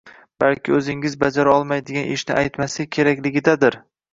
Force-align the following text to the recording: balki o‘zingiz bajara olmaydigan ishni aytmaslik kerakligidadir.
balki 0.43 0.73
o‘zingiz 0.77 1.17
bajara 1.25 1.53
olmaydigan 1.57 2.09
ishni 2.17 2.35
aytmaslik 2.45 2.91
kerakligidadir. 2.99 3.79